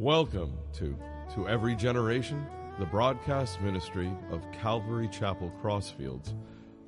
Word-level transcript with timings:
Welcome 0.00 0.58
to 0.72 0.98
To 1.34 1.48
Every 1.48 1.76
Generation, 1.76 2.44
the 2.80 2.84
broadcast 2.84 3.60
ministry 3.60 4.10
of 4.32 4.42
Calvary 4.50 5.06
Chapel 5.06 5.52
Crossfields, 5.62 6.34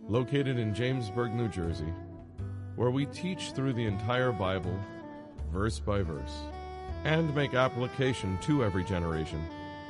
located 0.09 0.59
in 0.59 0.75
Jamesburg, 0.75 1.33
New 1.33 1.47
Jersey, 1.47 1.92
where 2.74 2.90
we 2.90 3.06
teach 3.06 3.53
through 3.53 3.74
the 3.74 3.87
entire 3.87 4.33
Bible, 4.33 4.77
verse 5.53 5.79
by 5.79 6.03
verse, 6.03 6.37
and 7.04 7.33
make 7.33 7.54
application 7.54 8.38
to 8.42 8.65
every 8.65 8.83
generation 8.83 9.41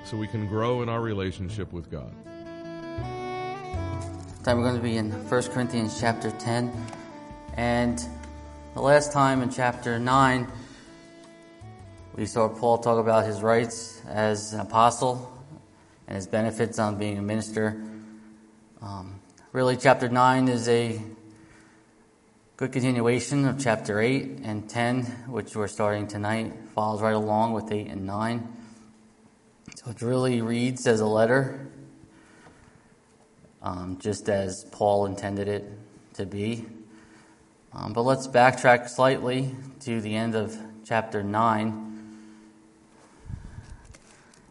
so 0.04 0.18
we 0.18 0.28
can 0.28 0.46
grow 0.46 0.82
in 0.82 0.90
our 0.90 1.00
relationship 1.00 1.72
with 1.72 1.90
God. 1.90 2.12
Time 4.44 4.58
we're 4.58 4.62
going 4.62 4.76
to 4.76 4.82
be 4.82 4.98
in 4.98 5.10
1 5.10 5.42
Corinthians 5.44 5.98
chapter 5.98 6.30
10. 6.32 6.70
And 7.54 7.98
the 8.74 8.82
last 8.82 9.10
time 9.10 9.40
in 9.40 9.48
chapter 9.48 9.98
9, 9.98 10.46
we 12.16 12.24
saw 12.24 12.48
Paul 12.48 12.78
talk 12.78 12.98
about 12.98 13.26
his 13.26 13.42
rights 13.42 14.00
as 14.08 14.54
an 14.54 14.60
apostle 14.60 15.30
and 16.08 16.16
his 16.16 16.26
benefits 16.26 16.78
on 16.78 16.96
being 16.96 17.18
a 17.18 17.22
minister. 17.22 17.82
Um, 18.80 19.20
really, 19.52 19.76
chapter 19.76 20.08
9 20.08 20.48
is 20.48 20.66
a 20.66 20.98
good 22.56 22.72
continuation 22.72 23.44
of 23.44 23.60
chapter 23.60 24.00
8 24.00 24.40
and 24.44 24.66
10, 24.66 25.04
which 25.28 25.54
we're 25.54 25.68
starting 25.68 26.06
tonight. 26.06 26.54
Follows 26.74 27.02
right 27.02 27.14
along 27.14 27.52
with 27.52 27.70
8 27.70 27.88
and 27.88 28.06
9. 28.06 28.48
So 29.74 29.90
it 29.90 30.00
really 30.00 30.40
reads 30.40 30.86
as 30.86 31.00
a 31.00 31.06
letter, 31.06 31.68
um, 33.60 33.98
just 34.00 34.30
as 34.30 34.64
Paul 34.72 35.04
intended 35.04 35.48
it 35.48 35.70
to 36.14 36.24
be. 36.24 36.64
Um, 37.74 37.92
but 37.92 38.02
let's 38.02 38.26
backtrack 38.26 38.88
slightly 38.88 39.54
to 39.80 40.00
the 40.00 40.16
end 40.16 40.34
of 40.34 40.56
chapter 40.82 41.22
9 41.22 41.85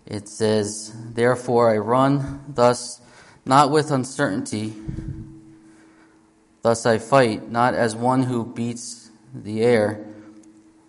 it 0.06 0.28
says, 0.28 0.94
Therefore 1.14 1.74
I 1.74 1.78
run 1.78 2.44
thus, 2.48 3.02
not 3.46 3.72
with 3.72 3.92
uncertainty. 3.92 4.74
Thus 6.62 6.86
I 6.86 6.98
fight, 6.98 7.52
not 7.52 7.74
as 7.74 7.96
one 7.96 8.24
who 8.24 8.46
beats 8.46 9.10
the 9.34 9.64
air, 9.64 10.06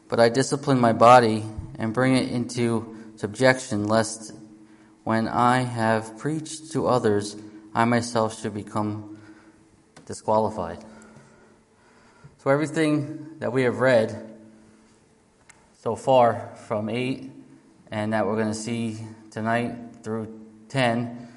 but 0.08 0.20
I 0.20 0.28
discipline 0.28 0.80
my 0.80 0.92
body 0.92 1.44
and 1.78 1.92
bring 1.92 2.16
it 2.16 2.30
into 2.30 2.96
subjection, 3.16 3.86
lest 3.86 4.32
when 5.04 5.28
I 5.28 5.60
have 5.60 6.18
preached 6.18 6.72
to 6.72 6.86
others, 6.86 7.36
I 7.74 7.84
myself 7.84 8.40
should 8.40 8.54
become 8.54 9.18
disqualified. 10.06 10.84
So 12.38 12.50
everything 12.50 13.36
that 13.40 13.52
we 13.52 13.62
have 13.62 13.80
read 13.80 14.38
so 15.82 15.96
far 15.96 16.52
from 16.66 16.88
8 16.88 17.35
and 17.90 18.12
that 18.12 18.26
we're 18.26 18.36
going 18.36 18.48
to 18.48 18.54
see 18.54 18.98
tonight 19.30 19.74
through 20.02 20.40
10 20.68 21.28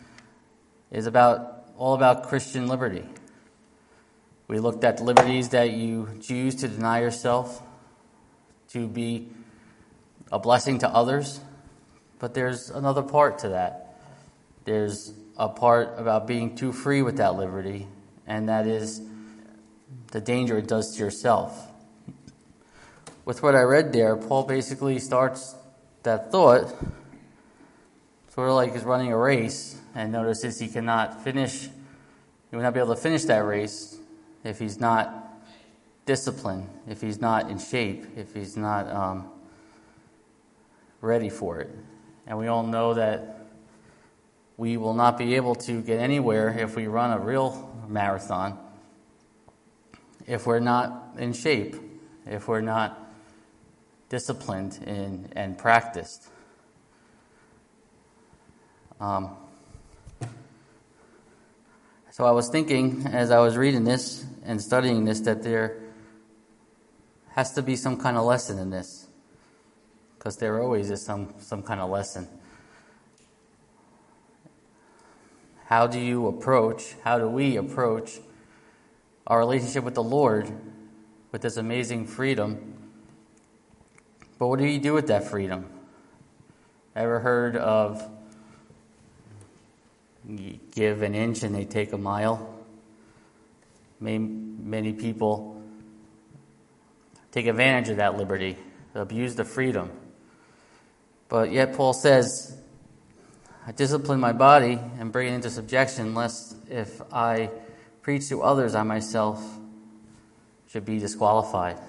is 0.92 1.05
about 1.05 1.66
all 1.78 1.94
about 1.94 2.23
Christian 2.23 2.67
liberty. 2.67 3.05
We 4.47 4.59
looked 4.59 4.83
at 4.83 4.97
the 4.97 5.03
liberties 5.03 5.50
that 5.50 5.72
you 5.72 6.09
choose 6.22 6.55
to 6.55 6.67
deny 6.67 7.02
yourself 7.02 7.61
to 8.70 8.88
be 8.88 9.30
a 10.31 10.39
blessing 10.39 10.80
to 10.80 10.89
others, 10.89 11.39
but 12.20 12.33
there's 12.33 12.70
another 12.70 13.03
part 13.03 13.39
to 13.39 13.50
that. 13.50 14.00
There's 14.66 15.14
a 15.38 15.50
part 15.50 15.94
about 15.97 16.27
being 16.27 16.55
too 16.55 16.72
free 16.72 17.02
with 17.02 17.17
that 17.17 17.36
liberty, 17.36 17.88
and 18.27 18.50
that 18.50 18.67
is 18.67 19.02
the 20.11 20.22
danger 20.22 20.58
it 20.58 20.67
does 20.67 20.95
to 20.95 21.03
yourself. 21.03 21.67
With 23.25 23.44
what 23.44 23.55
I 23.55 23.61
read 23.61 23.94
there, 23.94 24.16
Paul 24.16 24.44
basically 24.44 25.00
starts 25.00 25.55
that 26.03 26.31
thought, 26.31 26.69
sort 28.30 28.49
of 28.49 28.55
like 28.55 28.73
he's 28.73 28.83
running 28.83 29.11
a 29.11 29.17
race, 29.17 29.80
and 29.95 30.11
notices 30.11 30.60
he 30.60 30.67
cannot 30.67 31.23
finish, 31.23 31.70
he 32.49 32.55
will 32.55 32.64
not 32.64 32.73
be 32.73 32.80
able 32.80 32.95
to 32.95 33.02
finish 33.02 33.23
that 33.26 33.39
race 33.39 33.99
if 34.43 34.59
he's 34.59 34.80
not 34.80 35.42
disciplined, 36.05 36.70
if 36.88 37.02
he's 37.02 37.20
not 37.20 37.49
in 37.49 37.59
shape, 37.59 38.05
if 38.15 38.33
he's 38.33 38.55
not 38.55 38.89
um, 38.89 39.30
ready 41.02 41.30
for 41.30 41.59
it. 41.59 41.70
And 42.26 42.38
we 42.38 42.48
all 42.48 42.64
know 42.64 42.93
that 42.93 43.48
we 44.58 44.77
will 44.77 44.93
not 44.93 45.17
be 45.17 45.36
able 45.36 45.55
to 45.55 45.82
get 45.82 45.99
anywhere 45.99 46.49
if 46.58 46.76
we 46.76 46.88
run 46.88 47.11
a 47.11 47.20
real 47.20 47.76
marathon 47.88 48.58
if 50.30 50.45
we're 50.45 50.59
not 50.59 51.15
in 51.17 51.33
shape, 51.33 51.76
if 52.27 52.48
we're 52.48 52.61
not 52.61 53.08
disciplined 54.09 54.80
in, 54.86 55.31
and 55.36 55.58
practiced. 55.58 56.27
Um, 58.99 59.37
so 62.11 62.25
I 62.25 62.31
was 62.31 62.49
thinking 62.49 63.05
as 63.08 63.31
I 63.31 63.39
was 63.39 63.55
reading 63.55 63.86
this 63.86 64.25
and 64.43 64.61
studying 64.61 65.05
this 65.05 65.21
that 65.21 65.42
there 65.42 65.80
has 67.30 67.53
to 67.53 67.61
be 67.61 67.75
some 67.75 67.95
kind 67.95 68.17
of 68.17 68.25
lesson 68.25 68.59
in 68.59 68.71
this. 68.71 69.08
Because 70.17 70.36
there 70.36 70.61
always 70.61 70.91
is 70.91 71.02
some, 71.02 71.33
some 71.37 71.64
kind 71.64 71.80
of 71.80 71.89
lesson. 71.89 72.27
How 75.67 75.87
do 75.87 75.99
you 75.99 76.27
approach, 76.27 76.95
how 77.03 77.20
do 77.20 77.30
we 77.30 77.55
approach 77.55 78.20
our 79.27 79.39
relationship 79.39 79.83
with 79.83 79.93
the 79.93 80.03
Lord 80.03 80.52
with 81.31 81.41
this 81.41 81.55
amazing 81.55 82.08
freedom 82.08 82.78
but 84.39 84.48
what 84.48 84.58
do 84.58 84.66
you 84.66 84.80
do 84.80 84.94
with 84.94 85.08
that 85.08 85.26
freedom? 85.26 85.70
Ever 86.95 87.20
heard 87.20 87.55
of 87.55 88.10
give 90.72 91.02
an 91.02 91.14
inch 91.14 91.44
and 91.44 91.54
they 91.54 91.66
take 91.66 91.94
a 91.94 91.98
mile? 91.98 92.55
Many 94.00 94.94
people 94.94 95.61
take 97.32 97.48
advantage 97.48 97.89
of 97.89 97.98
that 97.98 98.17
liberty, 98.17 98.58
abuse 98.95 99.36
the 99.36 99.44
freedom. 99.44 99.92
But 101.27 101.52
yet, 101.52 101.76
Paul 101.76 101.94
says, 101.94 102.58
I 103.67 103.71
discipline 103.71 104.20
my 104.20 104.32
body 104.32 104.80
and 104.98 105.11
bring 105.11 105.32
it 105.32 105.36
into 105.36 105.50
subjection, 105.50 106.16
lest 106.16 106.56
if 106.70 107.02
I 107.14 107.52
preach 108.02 108.30
to 108.30 108.42
others, 108.42 108.73
I 108.73 108.83
myself 108.83 109.44
should 110.70 110.86
be 110.86 110.98
disqualified. 110.98 111.80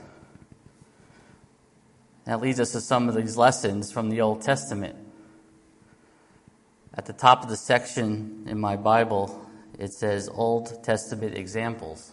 That 2.31 2.41
leads 2.41 2.61
us 2.61 2.71
to 2.71 2.81
some 2.81 3.09
of 3.09 3.17
these 3.17 3.37
lessons 3.37 3.91
from 3.91 4.09
the 4.09 4.21
Old 4.21 4.41
Testament. 4.41 4.95
At 6.95 7.07
the 7.07 7.13
top 7.13 7.43
of 7.43 7.49
the 7.49 7.57
section 7.57 8.45
in 8.47 8.57
my 8.61 8.77
Bible, 8.77 9.45
it 9.81 9.93
says 9.93 10.29
Old 10.29 10.85
Testament 10.85 11.37
examples. 11.37 12.13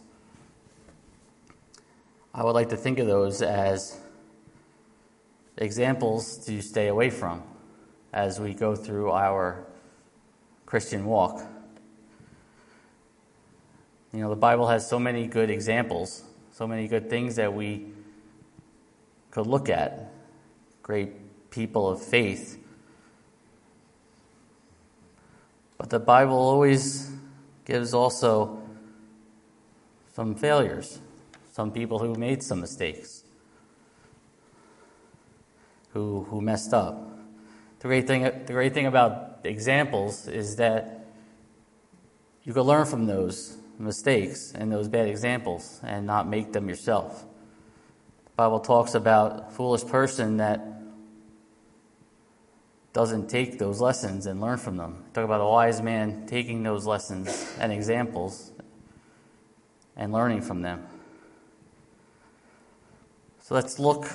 I 2.34 2.44
would 2.44 2.56
like 2.56 2.70
to 2.70 2.76
think 2.76 2.98
of 2.98 3.06
those 3.06 3.44
as 3.44 4.00
examples 5.56 6.44
to 6.48 6.64
stay 6.64 6.88
away 6.88 7.12
from 7.12 7.44
as 8.12 8.40
we 8.40 8.56
go 8.56 8.76
through 8.76 9.12
our 9.12 9.68
Christian 10.66 11.06
walk. 11.06 11.44
You 14.12 14.22
know, 14.22 14.32
the 14.32 14.36
Bible 14.36 14.68
has 14.68 14.90
so 14.90 14.98
many 14.98 15.28
good 15.28 15.52
examples, 15.52 16.24
so 16.54 16.66
many 16.66 16.88
good 16.88 17.08
things 17.08 17.36
that 17.36 17.54
we 17.54 17.92
could 19.32 19.48
look 19.48 19.70
at. 19.70 20.12
Great 20.84 21.50
people 21.52 21.90
of 21.90 22.02
faith. 22.02 22.64
But 25.78 25.90
the 25.90 26.00
Bible 26.00 26.38
always 26.38 27.12
gives 27.66 27.94
also 27.94 28.62
some 30.16 30.34
failures, 30.34 31.00
some 31.52 31.72
people 31.72 32.00
who 32.00 32.16
made 32.16 32.42
some 32.42 32.62
mistakes, 32.62 33.24
who, 35.92 36.24
who 36.30 36.42
messed 36.42 36.74
up. 36.74 37.20
The 37.80 37.88
great, 37.88 38.08
thing, 38.08 38.24
the 38.24 38.54
great 38.54 38.74
thing 38.74 38.88
about 38.88 39.42
examples 39.44 40.28
is 40.28 40.56
that 40.56 41.06
you 42.44 42.54
can 42.54 42.64
learn 42.64 42.86
from 42.86 43.06
those 43.06 43.58
mistakes 43.78 44.54
and 44.56 44.72
those 44.72 44.88
bad 44.88 45.08
examples 45.08 45.80
and 45.84 46.08
not 46.08 46.28
make 46.28 46.54
them 46.54 46.68
yourself. 46.68 47.27
Bible 48.38 48.60
talks 48.60 48.94
about 48.94 49.48
a 49.48 49.52
foolish 49.52 49.84
person 49.84 50.38
that 50.38 50.64
doesn't 52.94 53.32
take 53.32 53.58
those 53.58 53.82
lessons 53.82 54.28
and 54.28 54.40
learn 54.40 54.60
from 54.60 54.78
them. 54.78 55.04
Talk 55.16 55.26
about 55.26 55.42
a 55.42 55.46
wise 55.46 55.82
man 55.82 56.28
taking 56.28 56.62
those 56.62 56.86
lessons 56.86 57.56
and 57.60 57.72
examples 57.74 58.52
and 59.96 60.14
learning 60.14 60.44
from 60.44 60.62
them. 60.62 60.86
So 63.42 63.56
let's 63.56 63.80
look 63.80 64.06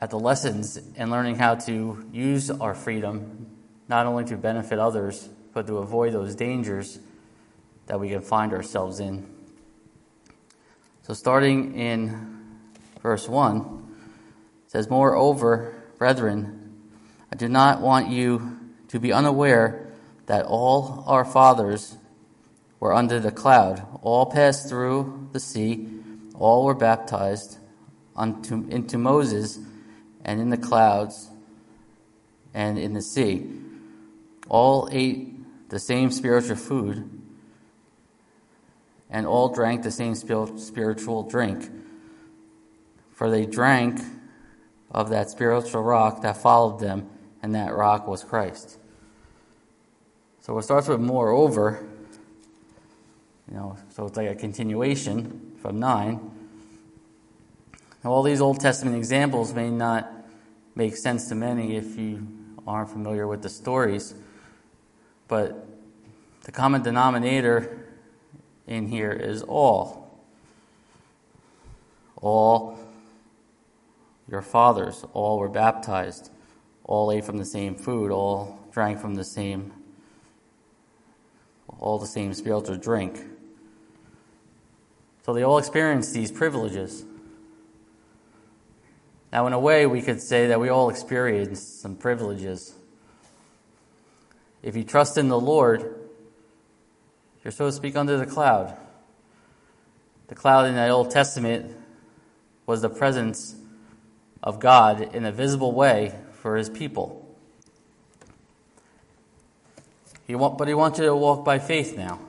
at 0.00 0.08
the 0.08 0.18
lessons 0.18 0.78
and 0.96 1.10
learning 1.10 1.36
how 1.36 1.56
to 1.56 2.02
use 2.12 2.50
our 2.50 2.74
freedom 2.74 3.46
not 3.88 4.06
only 4.06 4.24
to 4.24 4.38
benefit 4.38 4.78
others, 4.78 5.28
but 5.52 5.66
to 5.66 5.78
avoid 5.78 6.14
those 6.14 6.34
dangers 6.34 6.98
that 7.88 8.00
we 8.00 8.08
can 8.08 8.22
find 8.22 8.54
ourselves 8.54 9.00
in. 9.00 9.26
So, 11.02 11.12
starting 11.12 11.78
in 11.78 12.35
verse 13.06 13.28
1 13.28 13.86
says, 14.66 14.90
Moreover, 14.90 15.72
brethren, 15.96 16.74
I 17.32 17.36
do 17.36 17.48
not 17.48 17.80
want 17.80 18.08
you 18.08 18.58
to 18.88 18.98
be 18.98 19.12
unaware 19.12 19.92
that 20.26 20.44
all 20.44 21.04
our 21.06 21.24
fathers 21.24 21.98
were 22.80 22.92
under 22.92 23.20
the 23.20 23.30
cloud, 23.30 23.86
all 24.02 24.26
passed 24.26 24.68
through 24.68 25.28
the 25.30 25.38
sea, 25.38 25.88
all 26.34 26.64
were 26.64 26.74
baptized 26.74 27.58
unto, 28.16 28.66
into 28.70 28.98
Moses 28.98 29.60
and 30.24 30.40
in 30.40 30.50
the 30.50 30.56
clouds 30.56 31.30
and 32.52 32.76
in 32.76 32.92
the 32.92 33.02
sea. 33.02 33.48
All 34.48 34.88
ate 34.90 35.68
the 35.68 35.78
same 35.78 36.10
spiritual 36.10 36.56
food 36.56 37.08
and 39.08 39.28
all 39.28 39.54
drank 39.54 39.84
the 39.84 39.92
same 39.92 40.16
spiritual 40.16 41.22
drink. 41.22 41.70
For 43.16 43.30
they 43.30 43.46
drank 43.46 43.98
of 44.90 45.08
that 45.08 45.30
spiritual 45.30 45.82
rock 45.82 46.20
that 46.20 46.36
followed 46.36 46.80
them, 46.80 47.08
and 47.42 47.54
that 47.54 47.74
rock 47.74 48.06
was 48.06 48.22
Christ. 48.22 48.78
So 50.42 50.56
it 50.58 50.62
starts 50.62 50.86
with 50.86 51.00
moreover, 51.00 51.82
you 53.50 53.56
know, 53.56 53.78
so 53.88 54.04
it's 54.04 54.18
like 54.18 54.28
a 54.28 54.34
continuation 54.34 55.56
from 55.62 55.80
9. 55.80 56.30
Now, 58.04 58.10
all 58.12 58.22
these 58.22 58.42
Old 58.42 58.60
Testament 58.60 58.98
examples 58.98 59.54
may 59.54 59.70
not 59.70 60.12
make 60.74 60.94
sense 60.94 61.28
to 61.30 61.34
many 61.34 61.74
if 61.76 61.96
you 61.96 62.28
aren't 62.66 62.90
familiar 62.90 63.26
with 63.26 63.40
the 63.40 63.48
stories, 63.48 64.14
but 65.26 65.66
the 66.42 66.52
common 66.52 66.82
denominator 66.82 67.88
in 68.66 68.88
here 68.88 69.10
is 69.10 69.42
all. 69.42 70.20
All 72.16 72.78
your 74.28 74.42
fathers, 74.42 75.04
all 75.12 75.38
were 75.38 75.48
baptized, 75.48 76.30
all 76.84 77.12
ate 77.12 77.24
from 77.24 77.36
the 77.36 77.44
same 77.44 77.74
food, 77.74 78.10
all 78.10 78.58
drank 78.72 79.00
from 79.00 79.14
the 79.14 79.24
same, 79.24 79.72
all 81.78 81.98
the 81.98 82.06
same 82.06 82.34
spiritual 82.34 82.76
drink. 82.76 83.20
So 85.24 85.32
they 85.32 85.42
all 85.42 85.58
experienced 85.58 86.14
these 86.14 86.30
privileges. 86.30 87.04
Now, 89.32 89.46
in 89.46 89.52
a 89.52 89.58
way, 89.58 89.86
we 89.86 90.00
could 90.02 90.20
say 90.20 90.46
that 90.48 90.60
we 90.60 90.68
all 90.68 90.88
experience 90.88 91.60
some 91.60 91.96
privileges. 91.96 92.74
If 94.62 94.76
you 94.76 94.84
trust 94.84 95.18
in 95.18 95.28
the 95.28 95.38
Lord, 95.38 95.94
you're 97.44 97.52
so 97.52 97.66
to 97.66 97.72
speak 97.72 97.96
under 97.96 98.16
the 98.16 98.26
cloud. 98.26 98.76
The 100.28 100.34
cloud 100.34 100.66
in 100.66 100.74
the 100.74 100.88
Old 100.88 101.10
Testament 101.10 101.76
was 102.66 102.82
the 102.82 102.88
presence 102.88 103.54
of 104.42 104.60
God 104.60 105.14
in 105.14 105.24
a 105.24 105.32
visible 105.32 105.72
way 105.72 106.14
for 106.32 106.56
his 106.56 106.68
people. 106.68 107.26
He 110.26 110.34
want, 110.34 110.58
but 110.58 110.68
he 110.68 110.74
wants 110.74 110.98
you 110.98 111.06
to 111.06 111.16
walk 111.16 111.44
by 111.44 111.58
faith 111.58 111.96
now. 111.96 112.20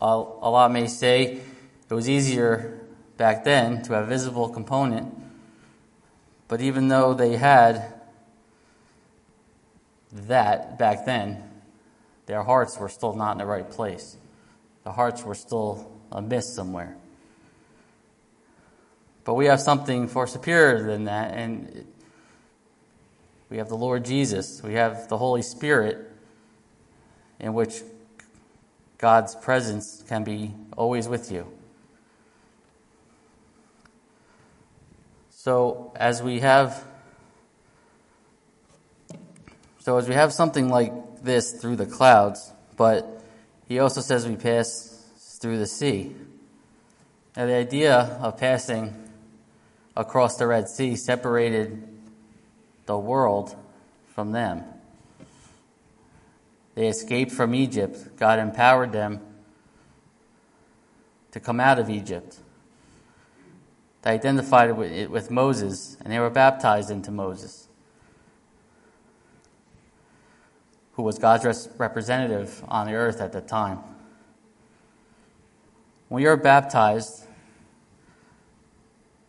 Allah 0.00 0.68
may 0.68 0.86
say 0.86 1.40
it 1.90 1.94
was 1.94 2.08
easier 2.08 2.80
back 3.16 3.44
then 3.44 3.82
to 3.82 3.94
have 3.94 4.04
a 4.04 4.06
visible 4.06 4.48
component, 4.48 5.12
but 6.46 6.60
even 6.60 6.88
though 6.88 7.14
they 7.14 7.36
had 7.36 7.94
that 10.12 10.78
back 10.78 11.04
then, 11.04 11.42
their 12.26 12.42
hearts 12.42 12.78
were 12.78 12.88
still 12.88 13.14
not 13.14 13.32
in 13.32 13.38
the 13.38 13.46
right 13.46 13.68
place. 13.68 14.16
The 14.84 14.92
hearts 14.92 15.24
were 15.24 15.34
still 15.34 15.90
amiss 16.12 16.54
somewhere. 16.54 16.96
But 19.28 19.34
we 19.34 19.44
have 19.44 19.60
something 19.60 20.08
far 20.08 20.26
superior 20.26 20.82
than 20.84 21.04
that, 21.04 21.34
and 21.34 21.84
we 23.50 23.58
have 23.58 23.68
the 23.68 23.76
Lord 23.76 24.06
Jesus. 24.06 24.62
We 24.62 24.72
have 24.72 25.08
the 25.08 25.18
Holy 25.18 25.42
Spirit, 25.42 26.10
in 27.38 27.52
which 27.52 27.82
God's 28.96 29.34
presence 29.34 30.02
can 30.08 30.24
be 30.24 30.54
always 30.78 31.08
with 31.08 31.30
you. 31.30 31.46
So, 35.28 35.92
as 35.94 36.22
we 36.22 36.40
have 36.40 36.82
so 39.80 39.98
as 39.98 40.08
we 40.08 40.14
have 40.14 40.32
something 40.32 40.70
like 40.70 41.20
this 41.22 41.52
through 41.52 41.76
the 41.76 41.84
clouds, 41.84 42.50
but 42.78 43.22
he 43.66 43.78
also 43.78 44.00
says 44.00 44.26
we 44.26 44.36
pass 44.36 45.04
through 45.38 45.58
the 45.58 45.66
sea. 45.66 46.16
Now, 47.36 47.44
the 47.44 47.56
idea 47.56 47.94
of 48.22 48.38
passing 48.38 49.04
across 49.98 50.38
the 50.38 50.46
Red 50.46 50.68
Sea 50.68 50.96
separated 50.96 51.86
the 52.86 52.96
world 52.96 53.54
from 54.14 54.32
them. 54.32 54.64
They 56.74 56.86
escaped 56.86 57.32
from 57.32 57.54
Egypt. 57.54 58.16
God 58.16 58.38
empowered 58.38 58.92
them 58.92 59.20
to 61.32 61.40
come 61.40 61.60
out 61.60 61.78
of 61.78 61.90
Egypt. 61.90 62.38
They 64.00 64.12
identified 64.12 64.70
it 64.70 65.10
with 65.10 65.30
Moses, 65.30 65.98
and 66.02 66.10
they 66.10 66.18
were 66.18 66.30
baptized 66.30 66.90
into 66.90 67.10
Moses. 67.10 67.68
who 70.98 71.04
was 71.04 71.16
God's 71.16 71.68
representative 71.78 72.64
on 72.66 72.88
the 72.88 72.94
earth 72.94 73.20
at 73.20 73.30
the 73.30 73.40
time. 73.40 73.78
When 76.08 76.20
you're 76.24 76.36
baptized, 76.36 77.24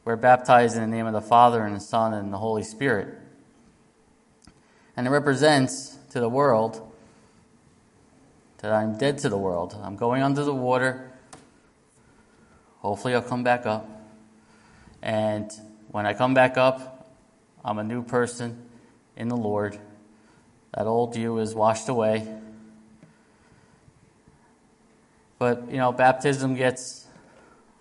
we're 0.06 0.16
baptized 0.16 0.76
in 0.76 0.82
the 0.82 0.88
name 0.88 1.06
of 1.06 1.14
the 1.14 1.22
Father 1.22 1.64
and 1.64 1.76
the 1.76 1.82
Son 1.82 2.14
and 2.14 2.34
the 2.34 2.38
Holy 2.38 2.64
Spirit. 2.64 3.18
And 4.96 5.08
it 5.08 5.10
represents 5.10 5.98
to 6.12 6.20
the 6.20 6.30
world 6.30 6.86
that 8.60 8.72
I'm 8.72 8.98
dead 8.98 9.20
to 9.20 9.30
the 9.30 9.38
world. 9.38 9.76
I'm 9.82 9.96
going 9.96 10.22
under 10.22 10.44
the 10.44 10.54
water. 10.54 11.12
Hopefully, 12.80 13.14
I'll 13.14 13.22
come 13.22 13.44
back 13.44 13.66
up. 13.66 13.88
And 15.02 15.52
when 15.92 16.06
I 16.06 16.14
come 16.14 16.34
back 16.34 16.58
up, 16.58 17.10
I'm 17.64 17.78
a 17.78 17.84
new 17.84 18.04
person 18.04 18.66
in 19.16 19.28
the 19.28 19.38
Lord. 19.38 19.80
That 20.74 20.88
old 20.88 21.16
you 21.16 21.40
is 21.40 21.56
washed 21.56 21.90
away. 21.90 22.28
But, 25.38 25.72
you 25.72 25.78
know, 25.78 25.94
baptism 25.94 26.56
gets 26.56 27.08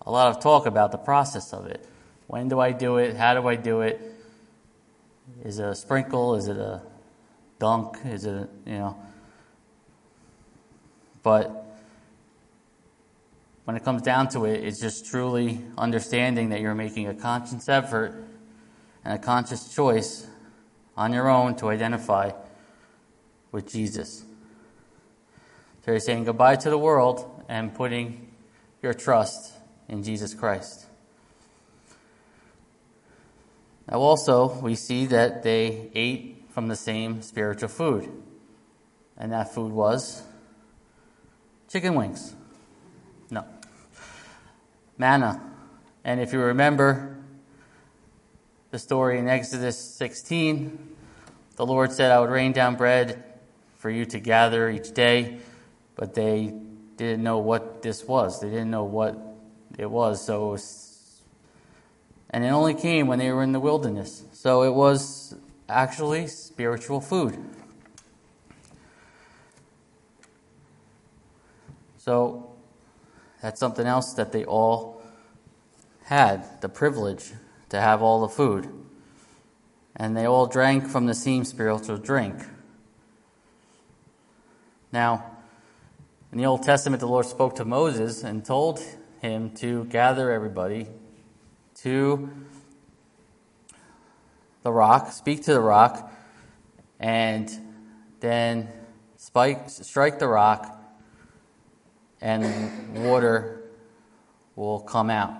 a 0.05 0.11
lot 0.11 0.29
of 0.29 0.41
talk 0.41 0.65
about 0.65 0.91
the 0.91 0.97
process 0.97 1.53
of 1.53 1.65
it. 1.65 1.85
When 2.29 2.47
do 2.47 2.59
I 2.59 2.73
do 2.73 2.97
it? 2.97 3.17
How 3.17 3.33
do 3.33 3.47
I 3.47 3.55
do 3.55 3.81
it? 3.81 3.99
Is 5.43 5.57
it 5.57 5.65
a 5.65 5.73
sprinkle? 5.73 6.35
Is 6.35 6.47
it 6.47 6.57
a 6.57 6.83
dunk? 7.57 7.97
Is 8.05 8.25
it, 8.25 8.35
a, 8.35 8.47
you 8.69 8.77
know? 8.77 8.95
But 11.23 11.65
when 13.63 13.75
it 13.75 13.83
comes 13.83 14.03
down 14.03 14.29
to 14.29 14.45
it, 14.45 14.63
it's 14.63 14.79
just 14.79 15.07
truly 15.07 15.61
understanding 15.75 16.49
that 16.49 16.61
you're 16.61 16.75
making 16.75 17.07
a 17.07 17.15
conscious 17.15 17.67
effort 17.67 18.23
and 19.03 19.15
a 19.15 19.17
conscious 19.17 19.73
choice 19.73 20.27
on 20.95 21.13
your 21.13 21.29
own 21.29 21.55
to 21.55 21.69
identify 21.69 22.31
with 23.51 23.67
Jesus. 23.67 24.23
So 25.83 25.93
you're 25.93 25.99
saying 25.99 26.25
goodbye 26.25 26.57
to 26.57 26.69
the 26.69 26.77
world 26.77 27.43
and 27.49 27.73
putting 27.73 28.29
your 28.83 28.93
trust 28.93 29.51
in 29.87 30.03
Jesus 30.03 30.35
Christ. 30.35 30.85
Now, 33.89 33.99
also, 33.99 34.59
we 34.61 34.75
see 34.75 35.07
that 35.07 35.41
they 35.41 35.89
ate 35.95 36.45
from 36.49 36.67
the 36.67 36.75
same 36.75 37.21
spiritual 37.21 37.69
food, 37.69 38.11
and 39.17 39.31
that 39.31 39.53
food 39.53 39.71
was 39.71 40.21
chicken 41.67 41.95
wings. 41.95 42.35
No, 43.31 43.45
manna. 44.97 45.41
And 46.03 46.19
if 46.19 46.33
you 46.33 46.39
remember 46.39 47.17
the 48.71 48.79
story 48.79 49.17
in 49.17 49.27
Exodus 49.27 49.77
16, 49.77 50.95
the 51.55 51.65
Lord 51.65 51.91
said, 51.91 52.11
I 52.11 52.19
would 52.19 52.29
rain 52.29 52.51
down 52.51 52.75
bread 52.75 53.23
for 53.77 53.89
you 53.89 54.05
to 54.05 54.19
gather 54.19 54.69
each 54.69 54.93
day, 54.93 55.39
but 55.95 56.13
they 56.13 56.53
didn't 56.95 57.23
know 57.23 57.39
what 57.39 57.81
this 57.81 58.05
was. 58.05 58.39
They 58.39 58.49
didn't 58.49 58.69
know 58.69 58.83
what 58.83 59.17
it 59.77 59.89
was. 59.89 60.23
So, 60.23 60.47
it 60.47 60.51
was, 60.51 60.88
and 62.29 62.43
it 62.43 62.49
only 62.49 62.73
came 62.73 63.07
when 63.07 63.19
they 63.19 63.31
were 63.31 63.43
in 63.43 63.51
the 63.51 63.59
wilderness. 63.59 64.23
So 64.33 64.63
it 64.63 64.73
was 64.73 65.35
actually 65.67 66.27
spiritual 66.27 67.01
food. 67.01 67.37
So 71.97 72.51
that's 73.41 73.59
something 73.59 73.85
else 73.85 74.13
that 74.13 74.31
they 74.31 74.45
all 74.45 75.01
had 76.03 76.61
the 76.61 76.69
privilege 76.69 77.33
to 77.69 77.79
have 77.79 78.01
all 78.01 78.21
the 78.21 78.29
food. 78.29 78.67
And 79.95 80.15
they 80.15 80.25
all 80.25 80.47
drank 80.47 80.87
from 80.87 81.07
the 81.07 81.13
same 81.13 81.43
spiritual 81.43 81.97
drink. 81.97 82.35
Now, 84.91 85.37
in 86.31 86.37
the 86.37 86.45
Old 86.45 86.63
Testament, 86.63 86.99
the 86.99 87.07
Lord 87.07 87.25
spoke 87.25 87.55
to 87.55 87.65
Moses 87.65 88.23
and 88.23 88.45
told 88.45 88.81
him 89.21 89.51
to 89.55 89.85
gather 89.85 90.31
everybody 90.31 90.87
to 91.83 92.29
the 94.63 94.71
rock, 94.71 95.11
speak 95.11 95.43
to 95.43 95.53
the 95.53 95.61
rock, 95.61 96.11
and 96.99 97.49
then 98.19 98.67
spike, 99.17 99.69
strike 99.69 100.19
the 100.19 100.27
rock, 100.27 100.77
and 102.21 103.03
water 103.03 103.61
will 104.55 104.79
come 104.79 105.09
out. 105.09 105.33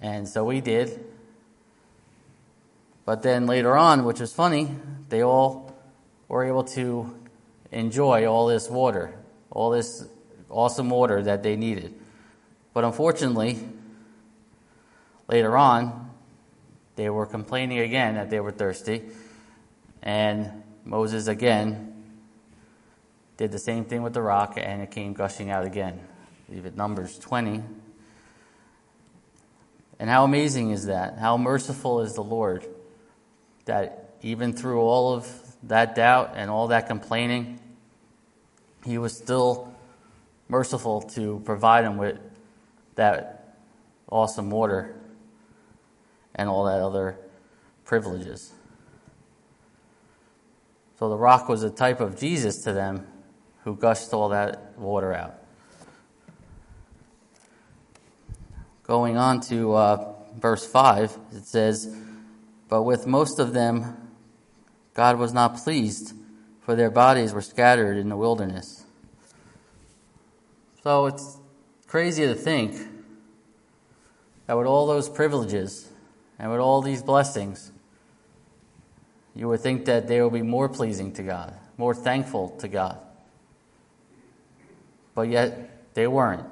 And 0.00 0.28
so 0.28 0.44
we 0.44 0.60
did. 0.60 1.04
But 3.04 3.22
then 3.22 3.46
later 3.46 3.76
on, 3.76 4.04
which 4.04 4.20
was 4.20 4.32
funny, 4.32 4.68
they 5.08 5.22
all 5.22 5.74
were 6.28 6.44
able 6.44 6.64
to 6.64 7.14
enjoy 7.72 8.26
all 8.26 8.46
this 8.46 8.68
water, 8.68 9.14
all 9.50 9.70
this 9.70 10.06
awesome 10.50 10.90
water 10.90 11.22
that 11.22 11.42
they 11.42 11.56
needed. 11.56 11.94
But 12.74 12.84
unfortunately, 12.84 13.58
later 15.30 15.56
on, 15.56 16.10
they 16.96 17.08
were 17.08 17.24
complaining 17.24 17.78
again 17.78 18.16
that 18.16 18.30
they 18.30 18.40
were 18.40 18.50
thirsty. 18.50 19.02
And 20.02 20.64
Moses 20.84 21.28
again 21.28 22.04
did 23.36 23.52
the 23.52 23.58
same 23.58 23.84
thing 23.84 24.02
with 24.02 24.12
the 24.12 24.22
rock, 24.22 24.54
and 24.56 24.82
it 24.82 24.90
came 24.90 25.12
gushing 25.12 25.50
out 25.50 25.64
again. 25.64 26.00
Leave 26.48 26.66
it 26.66 26.76
Numbers 26.76 27.18
20. 27.18 27.62
And 30.00 30.10
how 30.10 30.24
amazing 30.24 30.72
is 30.72 30.86
that? 30.86 31.18
How 31.18 31.36
merciful 31.36 32.00
is 32.00 32.14
the 32.14 32.24
Lord 32.24 32.66
that 33.66 34.14
even 34.22 34.52
through 34.52 34.80
all 34.80 35.14
of 35.14 35.30
that 35.62 35.94
doubt 35.94 36.32
and 36.34 36.50
all 36.50 36.68
that 36.68 36.88
complaining, 36.88 37.60
he 38.84 38.98
was 38.98 39.16
still 39.16 39.72
merciful 40.48 41.02
to 41.02 41.40
provide 41.44 41.84
him 41.84 41.98
with 41.98 42.18
that 42.96 43.56
awesome 44.10 44.50
water 44.50 44.99
and 46.34 46.48
all 46.48 46.64
that 46.64 46.80
other 46.80 47.16
privileges. 47.84 48.52
So 50.98 51.08
the 51.08 51.16
rock 51.16 51.48
was 51.48 51.62
a 51.62 51.70
type 51.70 52.00
of 52.00 52.18
Jesus 52.18 52.62
to 52.64 52.72
them 52.72 53.06
who 53.64 53.74
gushed 53.74 54.12
all 54.12 54.28
that 54.30 54.78
water 54.78 55.14
out. 55.14 55.36
Going 58.84 59.16
on 59.16 59.40
to 59.42 59.72
uh, 59.74 60.12
verse 60.38 60.66
5, 60.66 61.18
it 61.32 61.46
says, 61.46 61.96
But 62.68 62.82
with 62.82 63.06
most 63.06 63.38
of 63.38 63.52
them, 63.52 64.10
God 64.94 65.18
was 65.18 65.32
not 65.32 65.56
pleased, 65.56 66.14
for 66.60 66.74
their 66.74 66.90
bodies 66.90 67.32
were 67.32 67.40
scattered 67.40 67.96
in 67.96 68.08
the 68.08 68.16
wilderness. 68.16 68.84
So 70.82 71.06
it's 71.06 71.38
crazy 71.86 72.26
to 72.26 72.34
think 72.34 72.74
that 74.46 74.56
with 74.56 74.66
all 74.66 74.86
those 74.86 75.08
privileges 75.08 75.89
and 76.40 76.50
with 76.50 76.58
all 76.58 76.80
these 76.80 77.02
blessings, 77.02 77.70
you 79.36 79.46
would 79.48 79.60
think 79.60 79.84
that 79.84 80.08
they 80.08 80.22
will 80.22 80.30
be 80.30 80.40
more 80.40 80.70
pleasing 80.70 81.12
to 81.12 81.22
God, 81.22 81.54
more 81.76 81.94
thankful 81.94 82.48
to 82.60 82.68
God. 82.68 82.98
But 85.14 85.28
yet, 85.28 85.92
they 85.92 86.06
weren't. 86.06 86.46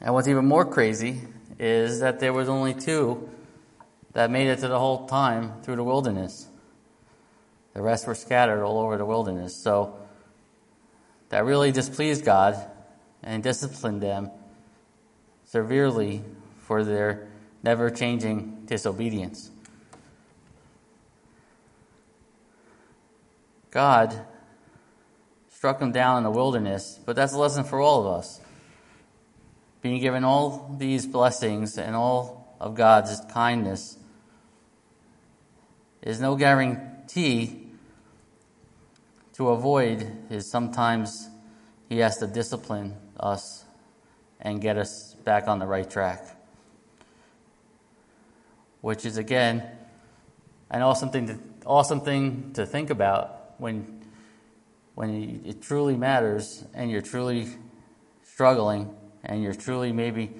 And 0.00 0.14
what's 0.14 0.28
even 0.28 0.46
more 0.46 0.64
crazy 0.64 1.20
is 1.58 1.98
that 1.98 2.20
there 2.20 2.32
was 2.32 2.48
only 2.48 2.74
two 2.74 3.28
that 4.12 4.30
made 4.30 4.46
it 4.46 4.60
to 4.60 4.68
the 4.68 4.78
whole 4.78 5.06
time 5.08 5.60
through 5.62 5.76
the 5.76 5.84
wilderness. 5.84 6.46
The 7.74 7.82
rest 7.82 8.06
were 8.06 8.14
scattered 8.14 8.62
all 8.62 8.78
over 8.78 8.96
the 8.96 9.04
wilderness. 9.04 9.56
So 9.56 9.98
that 11.30 11.44
really 11.44 11.72
displeased 11.72 12.24
God 12.24 12.70
and 13.24 13.42
disciplined 13.42 14.00
them 14.00 14.30
severely 15.44 16.22
for 16.66 16.82
their 16.82 17.28
never 17.62 17.90
changing 17.90 18.64
disobedience. 18.66 19.50
God 23.70 24.26
struck 25.48 25.78
them 25.78 25.92
down 25.92 26.18
in 26.18 26.24
the 26.24 26.30
wilderness, 26.30 26.98
but 27.06 27.14
that's 27.14 27.32
a 27.32 27.38
lesson 27.38 27.62
for 27.62 27.80
all 27.80 28.00
of 28.00 28.18
us. 28.18 28.40
Being 29.80 30.00
given 30.00 30.24
all 30.24 30.74
these 30.76 31.06
blessings 31.06 31.78
and 31.78 31.94
all 31.94 32.56
of 32.60 32.74
God's 32.74 33.20
kindness 33.32 33.96
is 36.02 36.20
no 36.20 36.34
guarantee 36.34 37.68
to 39.34 39.50
avoid 39.50 40.10
is 40.30 40.50
sometimes 40.50 41.28
he 41.88 41.98
has 41.98 42.16
to 42.18 42.26
discipline 42.26 42.96
us 43.20 43.64
and 44.40 44.60
get 44.60 44.76
us 44.76 45.14
back 45.24 45.46
on 45.46 45.58
the 45.58 45.66
right 45.66 45.88
track. 45.88 46.35
Which 48.80 49.04
is 49.04 49.16
again 49.16 49.62
an 50.70 50.82
awesome 50.82 51.10
thing 51.10 51.26
to 51.26 51.38
awesome 51.64 52.00
thing 52.00 52.52
to 52.54 52.66
think 52.66 52.90
about 52.90 53.54
when 53.58 54.04
when 54.94 55.42
it 55.44 55.60
truly 55.60 55.96
matters 55.96 56.64
and 56.74 56.90
you're 56.90 57.02
truly 57.02 57.48
struggling 58.22 58.94
and 59.24 59.42
you're 59.42 59.54
truly 59.54 59.92
maybe 59.92 60.30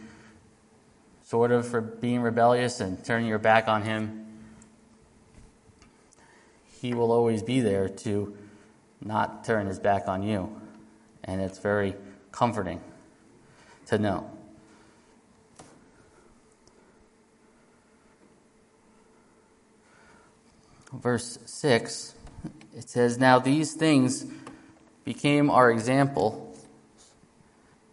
sort 1.23 1.51
of 1.51 1.67
for 1.67 1.81
being 1.81 2.21
rebellious 2.21 2.81
and 2.81 3.05
turning 3.05 3.29
your 3.29 3.39
back 3.39 3.69
on 3.69 3.83
him. 3.83 4.27
He 6.81 6.95
will 6.95 7.11
always 7.11 7.43
be 7.43 7.61
there 7.61 7.89
to 7.89 8.37
not 9.01 9.45
turn 9.45 9.67
his 9.67 9.79
back 9.79 10.09
on 10.09 10.23
you. 10.23 10.61
And 11.25 11.41
it's 11.41 11.59
very 11.59 11.97
comforting 12.31 12.81
to 13.87 13.99
know 13.99 14.31
verse 21.01 21.39
6 21.45 22.15
it 22.77 22.89
says 22.89 23.19
now 23.19 23.39
these 23.39 23.73
things 23.75 24.27
became 25.05 25.51
our 25.51 25.71
example 25.71 26.55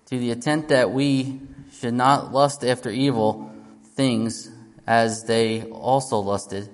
to 0.07 0.19
the 0.19 0.31
intent 0.31 0.69
that 0.69 0.91
we 0.91 1.39
should 1.71 1.93
not 1.93 2.31
lust 2.31 2.63
after 2.63 2.89
evil 2.89 3.51
things 3.95 4.51
as 4.85 5.23
they 5.23 5.63
also 5.63 6.19
lusted, 6.19 6.69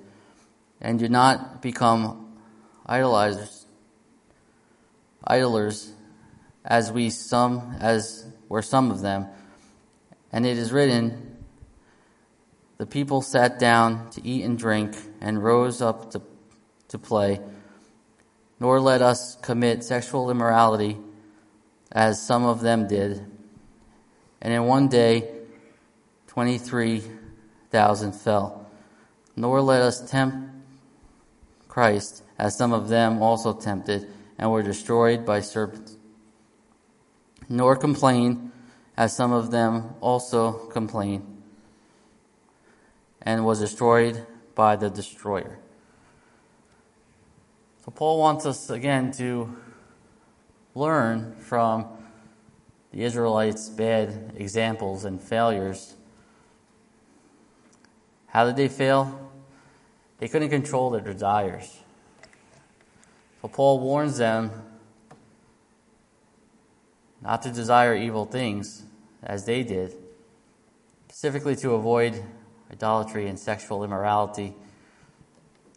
and 0.82 0.98
do 0.98 1.08
not 1.08 1.62
become 1.62 2.36
idolizers, 2.88 3.66
idlers, 5.24 5.92
as 6.66 6.92
we 6.92 7.10
some 7.10 7.76
as 7.80 8.26
were 8.48 8.62
some 8.62 8.92
of 8.92 9.02
them. 9.02 9.28
And 10.32 10.46
it 10.46 10.58
is 10.58 10.72
written, 10.72 11.29
the 12.80 12.88
people 12.88 13.22
sat 13.22 13.60
down 13.60 14.10
to 14.10 14.28
eat 14.28 14.44
and 14.44 14.58
drink, 14.58 14.96
and 15.22 15.44
rose 15.44 15.80
up 15.80 16.10
to, 16.12 16.22
to 16.88 16.98
play 16.98 17.40
nor 18.60 18.82
let 18.82 19.02
us 19.02 19.36
commit 19.38 19.84
sexual 19.84 20.30
immorality 20.30 20.98
as 21.92 22.22
some 22.22 22.46
of 22.46 22.62
them 22.62 22.88
did. 22.88 23.26
And 24.42 24.54
in 24.54 24.66
one 24.66 24.90
day, 24.90 25.30
23,000 26.28 28.12
fell. 28.14 28.68
Nor 29.36 29.62
let 29.62 29.82
us 29.82 30.10
tempt 30.10 30.50
Christ 31.68 32.24
as 32.38 32.58
some 32.58 32.74
of 32.74 32.90
them 32.90 33.22
also 33.22 33.54
tempted 33.54 34.08
and 34.38 34.52
were 34.52 34.64
destroyed 34.64 35.26
by 35.26 35.40
serpents. 35.40 35.98
Nor 37.48 37.78
complain 37.78 38.52
as 38.98 39.16
some 39.16 39.32
of 39.32 39.52
them 39.52 39.96
also 40.02 40.52
complained 40.52 41.39
and 43.22 43.46
was 43.46 43.60
destroyed 43.60 44.26
by 44.56 44.76
the 44.76 44.90
destroyer. 44.90 45.60
So 47.86 47.92
Paul 47.92 48.20
wants 48.20 48.46
us 48.46 48.70
again 48.70 49.12
to 49.14 49.56
learn 50.76 51.36
from 51.36 51.88
the 52.92 53.04
Israelites' 53.04 53.70
bad 53.70 54.34
examples 54.36 55.06
and 55.06 55.22
failures. 55.22 55.96
How 58.28 58.46
did 58.46 58.56
they 58.56 58.68
fail? 58.68 59.32
They 60.20 60.28
couldn't 60.28 60.50
control 60.50 60.90
their 60.90 61.02
desires. 61.02 61.80
So 63.42 63.48
Paul 63.48 63.80
warns 63.80 64.18
them 64.18 64.52
not 67.22 67.42
to 67.44 67.52
desire 67.52 67.96
evil 67.96 68.26
things 68.26 68.84
as 69.24 69.46
they 69.46 69.64
did, 69.64 69.96
specifically 71.08 71.56
to 71.58 71.72
avoid 71.72 72.24
idolatry 72.72 73.28
and 73.28 73.38
sexual 73.38 73.84
immorality 73.84 74.56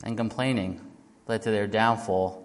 and 0.05 0.17
complaining 0.17 0.81
led 1.27 1.43
to 1.43 1.51
their 1.51 1.67
downfall. 1.67 2.39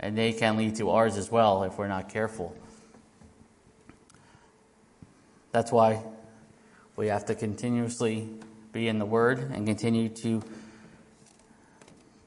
And 0.00 0.16
they 0.16 0.32
can 0.32 0.56
lead 0.56 0.76
to 0.76 0.90
ours 0.90 1.16
as 1.16 1.30
well 1.30 1.64
if 1.64 1.76
we're 1.76 1.88
not 1.88 2.08
careful. 2.08 2.56
That's 5.50 5.72
why 5.72 6.02
we 6.94 7.08
have 7.08 7.26
to 7.26 7.34
continuously 7.34 8.28
be 8.72 8.88
in 8.88 8.98
the 8.98 9.06
Word 9.06 9.38
and 9.38 9.66
continue 9.66 10.08
to. 10.08 10.42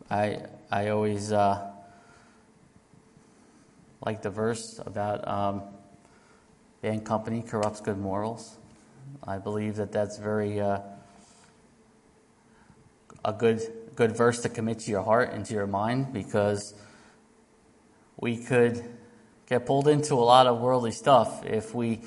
I 0.10 0.46
I 0.72 0.90
always 0.90 1.32
uh, 1.32 1.72
like 4.06 4.22
the 4.22 4.30
verse 4.30 4.80
about 4.86 5.28
um, 5.28 5.62
bad 6.82 7.06
company 7.06 7.42
corrupts 7.42 7.82
good 7.82 7.98
morals. 7.98 8.58
I 9.24 9.38
believe 9.38 9.75
that 9.75 9.91
that's 9.91 10.18
very 10.18 10.60
uh, 10.60 10.80
a 13.24 13.34
good 13.34 13.62
good 13.96 14.15
verse 14.15 14.41
to 14.41 14.50
commit 14.50 14.80
to 14.80 14.91
your 14.91 15.03
heart 15.03 15.32
and 15.34 15.46
to 15.46 15.53
your 15.53 15.68
mind 15.68 16.13
because 16.13 16.74
we 18.18 18.38
could 18.38 18.84
get 19.48 19.65
pulled 19.65 19.88
into 19.88 20.13
a 20.13 20.15
lot 20.15 20.48
of 20.48 20.60
worldly 20.60 20.91
stuff 20.91 21.46
if 21.46 21.75
we 21.75 22.00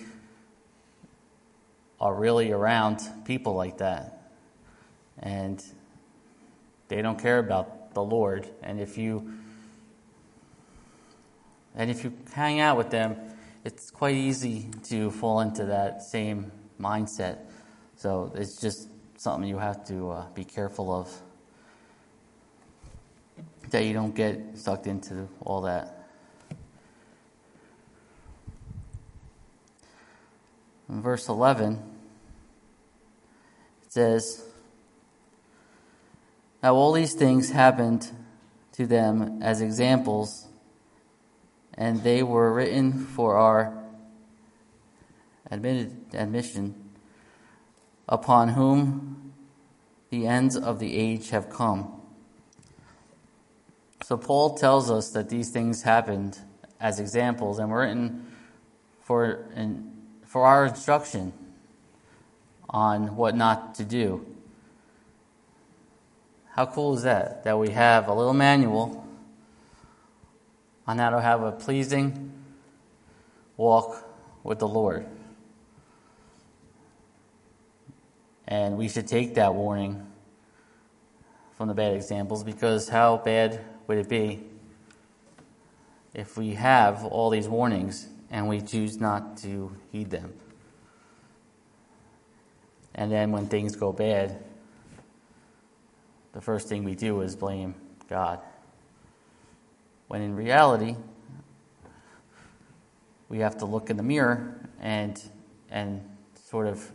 are 2.00 2.14
really 2.14 2.50
around 2.50 3.00
people 3.25 3.54
like 3.54 3.78
that. 3.78 4.32
And 5.18 5.62
they 6.88 7.02
don't 7.02 7.18
care 7.18 7.38
about 7.38 7.94
the 7.94 8.02
Lord. 8.02 8.49
And 8.62 8.80
if 8.80 8.99
you 8.99 9.34
and 11.76 11.90
if 11.90 12.04
you 12.04 12.12
hang 12.32 12.61
out 12.61 12.76
with 12.76 12.90
them, 12.90 13.16
it's 13.64 13.90
quite 13.90 14.14
easy 14.14 14.70
to 14.84 15.11
fall 15.11 15.40
into 15.40 15.66
that 15.66 16.02
same 16.02 16.52
mindset. 16.81 17.38
So 17.97 18.33
it's 18.35 18.61
just 18.61 18.88
something 19.16 19.49
you 19.49 19.59
have 19.59 19.87
to 19.87 20.11
uh, 20.11 20.26
be 20.35 20.45
careful 20.45 20.93
of 20.93 21.11
that 23.71 23.85
you 23.85 23.93
don't 23.93 24.14
get 24.14 24.57
sucked 24.57 24.87
into 24.87 25.28
all 25.40 25.62
that. 25.62 26.07
In 30.88 31.00
verse 31.00 31.28
11, 31.28 31.83
it 33.83 33.93
says, 33.93 34.45
Now 36.62 36.75
all 36.75 36.93
these 36.93 37.14
things 37.14 37.50
happened 37.50 38.11
to 38.73 38.87
them 38.87 39.43
as 39.43 39.61
examples, 39.61 40.47
and 41.73 42.02
they 42.02 42.23
were 42.23 42.52
written 42.52 42.93
for 42.93 43.37
our 43.37 43.83
admitted, 45.50 46.14
admission, 46.14 46.74
upon 48.08 48.50
whom 48.50 49.32
the 50.10 50.26
ends 50.26 50.56
of 50.56 50.78
the 50.78 50.96
age 50.96 51.30
have 51.30 51.50
come. 51.50 52.00
So 54.02 54.16
Paul 54.16 54.56
tells 54.56 54.90
us 54.90 55.10
that 55.10 55.30
these 55.30 55.50
things 55.50 55.82
happened 55.82 56.38
as 56.78 57.00
examples 57.00 57.58
and 57.58 57.70
were 57.70 57.80
written 57.80 58.26
for, 59.00 59.46
in, 59.56 59.90
for 60.24 60.44
our 60.44 60.66
instruction 60.66 61.32
on 62.68 63.16
what 63.16 63.34
not 63.34 63.74
to 63.76 63.84
do. 63.84 64.26
How 66.50 66.66
cool 66.66 66.94
is 66.94 67.02
that? 67.02 67.44
That 67.44 67.58
we 67.58 67.70
have 67.70 68.08
a 68.08 68.14
little 68.14 68.34
manual 68.34 69.06
on 70.86 70.98
how 70.98 71.10
to 71.10 71.20
have 71.20 71.42
a 71.42 71.52
pleasing 71.52 72.32
walk 73.56 74.06
with 74.42 74.58
the 74.58 74.68
Lord. 74.68 75.06
And 78.46 78.76
we 78.76 78.88
should 78.88 79.06
take 79.06 79.34
that 79.34 79.54
warning 79.54 80.06
from 81.56 81.68
the 81.68 81.74
bad 81.74 81.94
examples 81.94 82.44
because 82.44 82.88
how 82.88 83.18
bad 83.18 83.64
would 83.86 83.98
it 83.98 84.08
be 84.08 84.44
if 86.12 86.36
we 86.36 86.54
have 86.54 87.04
all 87.04 87.30
these 87.30 87.48
warnings 87.48 88.08
and 88.30 88.48
we 88.48 88.60
choose 88.60 89.00
not 89.00 89.36
to 89.38 89.74
heed 89.90 90.10
them? 90.10 90.32
And 92.94 93.10
then 93.10 93.32
when 93.32 93.46
things 93.46 93.74
go 93.74 93.92
bad, 93.92 94.42
the 96.32 96.40
first 96.40 96.68
thing 96.68 96.84
we 96.84 96.94
do 96.94 97.20
is 97.22 97.34
blame 97.34 97.74
God. 98.08 98.40
When 100.08 100.20
in 100.20 100.36
reality, 100.36 100.96
we 103.28 103.38
have 103.38 103.56
to 103.58 103.64
look 103.64 103.90
in 103.90 103.96
the 103.96 104.02
mirror 104.02 104.60
and 104.80 105.20
and 105.70 106.00
sort 106.44 106.66
of 106.66 106.90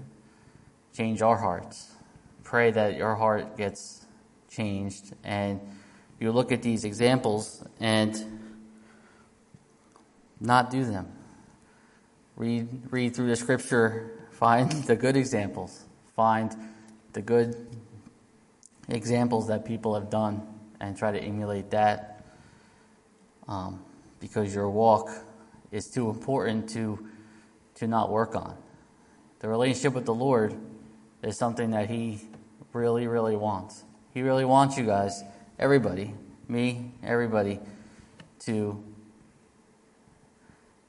change 1.00 1.22
our 1.22 1.38
hearts. 1.38 1.94
Pray 2.44 2.72
that 2.72 2.98
your 2.98 3.16
heart 3.16 3.56
gets 3.56 4.06
changed 4.50 5.14
and 5.24 5.62
you 6.20 6.30
look 6.34 6.52
at 6.52 6.62
these 6.62 6.84
examples 6.84 7.64
and 7.80 8.18
not 10.42 10.70
do 10.70 10.84
them. 10.84 11.08
Read, 12.36 12.68
read 12.92 13.16
through 13.16 13.28
the 13.28 13.38
scripture, 13.38 14.28
find 14.32 14.70
the 14.92 14.96
good 14.98 15.16
examples, 15.16 15.86
find 16.18 16.54
the 17.14 17.22
good 17.22 17.56
examples 18.90 19.48
that 19.48 19.64
people 19.64 19.96
have 19.96 20.10
done, 20.10 20.46
and 20.82 20.98
try 20.98 21.14
to 21.14 21.20
emulate 21.20 21.70
that 21.70 22.26
um, 23.48 23.82
because 24.20 24.54
your 24.54 24.70
walk 24.70 25.10
is 25.72 25.88
too 25.90 26.10
important 26.10 26.70
to, 26.72 27.08
to 27.76 27.88
not 27.88 28.12
work 28.12 28.36
on. 28.36 28.58
The 29.40 29.48
relationship 29.48 29.94
with 29.94 30.06
the 30.06 30.14
Lord 30.14 30.58
is 31.22 31.38
something 31.38 31.72
that 31.72 31.90
He 31.90 32.22
really, 32.74 33.08
really 33.08 33.36
wants. 33.36 33.84
He 34.14 34.22
really 34.22 34.46
wants 34.46 34.78
you 34.78 34.86
guys 34.86 35.24
everybody, 35.58 36.14
me, 36.48 36.92
everybody, 37.04 37.60
to 38.40 38.84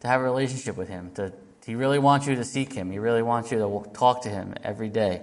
to 0.00 0.08
have 0.08 0.20
a 0.20 0.24
relationship 0.24 0.76
with 0.76 0.88
him. 0.88 1.10
To, 1.16 1.32
he 1.64 1.74
really 1.74 1.98
wants 1.98 2.26
you 2.26 2.34
to 2.34 2.44
seek 2.44 2.72
him. 2.72 2.90
He 2.90 2.98
really 2.98 3.22
wants 3.22 3.52
you 3.52 3.58
to 3.58 3.90
talk 3.92 4.22
to 4.22 4.30
him 4.30 4.54
every 4.64 4.88
day. 4.88 5.20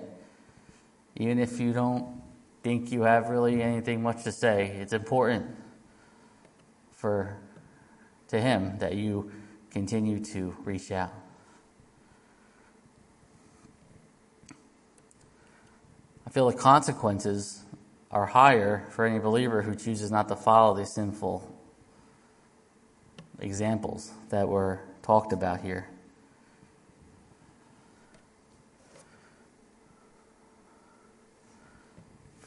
Even 1.15 1.39
if 1.39 1.59
you 1.59 1.73
don't 1.73 2.21
think 2.61 2.91
you 2.91 3.01
have 3.01 3.29
really 3.29 3.61
anything 3.61 4.03
much 4.03 4.23
to 4.23 4.31
say, 4.31 4.67
it's 4.67 4.93
important 4.93 5.47
for 6.91 7.37
to 8.27 8.39
him 8.39 8.77
that 8.79 8.95
you 8.95 9.31
continue 9.71 10.23
to 10.23 10.55
reach 10.63 10.91
out. 10.91 11.13
Feel 16.37 16.51
the 16.51 16.53
consequences 16.55 17.65
are 18.11 18.27
higher 18.27 18.85
for 18.91 19.07
any 19.07 19.17
believer 19.17 19.63
who 19.63 19.73
chooses 19.73 20.11
not 20.11 20.27
to 20.27 20.35
follow 20.35 20.77
these 20.77 20.93
sinful 20.93 21.51
examples 23.39 24.11
that 24.29 24.47
were 24.47 24.79
talked 25.01 25.33
about 25.33 25.61
here. 25.61 25.89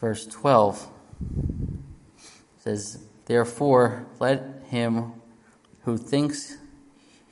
Verse 0.01 0.25
12 0.25 0.89
says, 2.59 3.03
Therefore, 3.27 4.07
let 4.21 4.63
him 4.69 5.15
who 5.83 5.99
thinks 5.99 6.59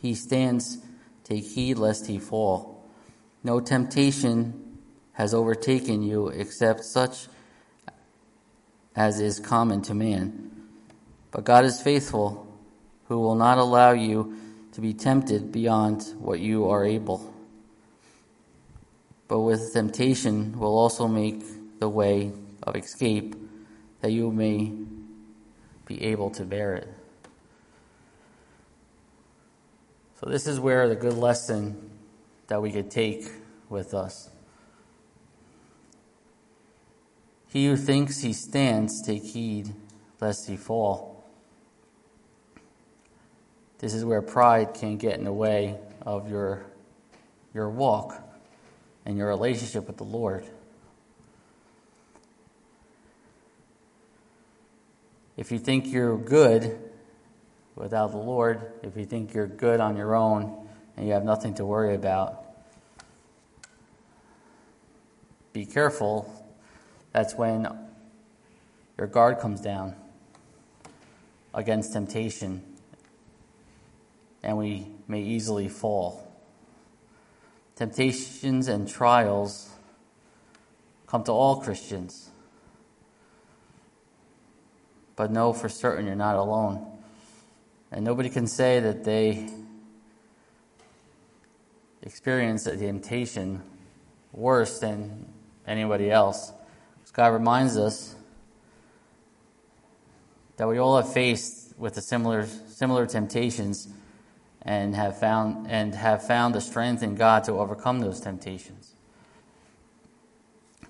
he 0.03 0.13
stands 0.13 0.79
take 1.23 1.45
heed 1.45 1.79
lest 1.79 2.09
he 2.09 2.19
fall. 2.19 2.85
No 3.45 3.61
temptation 3.61 4.68
has 5.19 5.35
overtaken 5.35 6.01
you 6.01 6.29
except 6.29 6.85
such 6.85 7.27
as 8.95 9.21
is 9.21 9.41
common 9.41 9.83
to 9.83 9.93
man. 9.93 10.49
But 11.33 11.43
God 11.43 11.65
is 11.65 11.83
faithful, 11.83 12.47
who 13.09 13.19
will 13.19 13.35
not 13.35 13.59
allow 13.59 13.91
you 13.91 14.39
to 14.73 14.81
be 14.81 14.95
tempted 14.95 15.51
beyond 15.51 16.15
what 16.21 16.39
you 16.39 16.71
are 16.71 16.85
able. 16.85 17.35
But 19.27 19.41
with 19.41 19.73
temptation 19.73 20.57
will 20.57 20.79
also 20.79 21.09
make 21.09 21.43
the 21.81 21.89
way 21.89 22.31
of 22.63 22.77
escape 22.77 23.35
that 24.01 24.13
you 24.13 24.31
may 24.31 24.73
be 25.85 26.01
able 26.01 26.31
to 26.31 26.45
bear 26.45 26.77
it. 26.77 26.89
So, 30.21 30.31
this 30.31 30.47
is 30.47 30.61
where 30.61 30.89
the 30.89 30.97
good 30.97 31.15
lesson 31.15 31.91
that 32.47 32.63
we 32.63 32.71
could 32.71 32.91
take 32.91 33.29
with 33.69 33.95
us. 33.95 34.31
He 37.49 37.67
who 37.67 37.77
thinks 37.77 38.21
he 38.21 38.33
stands, 38.33 39.01
take 39.01 39.25
heed 39.25 39.75
lest 40.21 40.49
he 40.49 40.57
fall. 40.57 41.25
This 43.79 43.95
is 43.95 44.05
where 44.05 44.21
pride 44.21 44.75
can 44.75 44.97
get 44.97 45.19
in 45.19 45.25
the 45.25 45.33
way 45.33 45.79
of 46.03 46.31
your, 46.31 46.67
your 47.55 47.71
walk 47.71 48.23
and 49.07 49.17
your 49.17 49.29
relationship 49.29 49.87
with 49.87 49.97
the 49.97 50.05
Lord. 50.05 50.45
If 55.37 55.53
you 55.53 55.59
think 55.59 55.87
you're 55.87 56.19
good 56.19 56.79
without 57.77 58.11
the 58.11 58.19
Lord, 58.19 58.73
if 58.83 58.97
you 58.97 59.05
think 59.05 59.33
you're 59.33 59.47
good 59.47 59.79
on 59.81 59.97
your 59.97 60.17
own 60.17 60.69
and 60.97 61.07
you 61.07 61.13
have 61.13 61.25
nothing 61.25 61.55
to 61.55 61.65
worry 61.65 61.95
about, 61.95 62.45
be 65.53 65.65
careful 65.65 66.38
that's 67.19 67.35
when 67.35 67.67
your 68.97 69.09
guard 69.09 69.41
comes 69.41 69.61
down 69.61 69.97
against 71.53 71.93
temptation 71.93 72.63
and 74.41 74.57
we 74.57 74.87
may 75.09 75.21
easily 75.21 75.69
fall. 75.69 76.33
Temptations 77.75 78.69
and 78.69 78.89
trials 78.89 79.69
come 81.09 81.25
to 81.25 81.33
all 81.33 81.61
Christians. 81.61 82.31
But 85.17 85.33
know 85.33 85.53
for 85.53 85.69
certain 85.69 86.07
you're 86.07 86.15
not 86.15 86.37
alone. 86.37 86.87
And 87.91 88.05
nobody 88.05 88.29
can 88.29 88.47
say 88.47 88.79
that 88.79 89.03
they 89.03 89.51
experience 92.01 92.65
a 92.69 92.77
temptation 92.77 93.65
worse 94.33 94.79
than 94.79 95.27
anybody 95.67 96.13
else. 96.13 96.53
God 97.19 97.33
reminds 97.33 97.77
us 97.77 98.15
that 100.57 100.69
we 100.69 100.79
all 100.79 100.97
have 100.99 101.13
faced 101.13 101.77
with 101.77 101.95
the 101.95 102.01
similar 102.01 102.47
similar 102.47 103.07
temptations 103.07 103.89
and 104.63 104.95
have 104.95 105.19
found 105.19 105.69
and 105.69 105.97
have 105.97 106.25
found 106.25 106.55
the 106.55 106.61
strength 106.61 107.03
in 107.03 107.17
God 107.17 107.43
to 107.45 107.55
overcome 107.55 107.99
those 107.99 108.21
temptations. 108.21 108.93